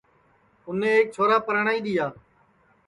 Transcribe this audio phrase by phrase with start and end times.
[0.65, 2.17] اُنے ایک چھورا پرنائی دؔیا ہے